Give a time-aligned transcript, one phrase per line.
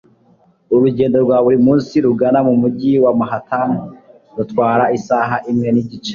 [0.75, 3.71] urugendo rwa buri munsi rugana mu mujyi wa manhattan
[4.37, 6.09] rutwara isaha imwe nigice